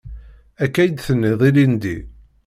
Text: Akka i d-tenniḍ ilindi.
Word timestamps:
Akka 0.63 0.81
i 0.83 0.89
d-tenniḍ 0.89 1.41
ilindi. 1.49 1.97